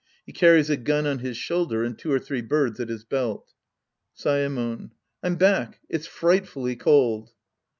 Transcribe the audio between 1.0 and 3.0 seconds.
on his shoulder and two or three birds at